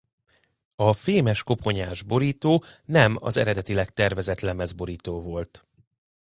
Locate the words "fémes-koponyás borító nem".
0.93-3.15